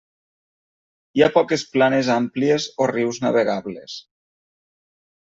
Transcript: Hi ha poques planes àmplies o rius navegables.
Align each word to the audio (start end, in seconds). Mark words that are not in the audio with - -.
Hi 1.19 1.23
ha 1.23 1.27
poques 1.35 1.65
planes 1.75 2.09
àmplies 2.13 2.65
o 2.87 2.87
rius 2.93 3.21
navegables. 3.27 3.99